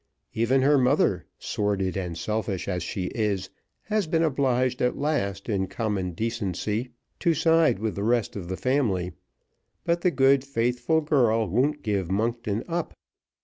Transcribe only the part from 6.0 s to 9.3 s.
decency, to side with the rest of the family;